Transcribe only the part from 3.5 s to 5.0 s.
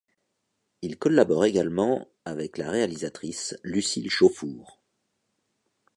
Lucile Chaufour.